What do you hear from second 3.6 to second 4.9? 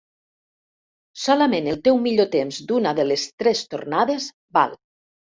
tornades val.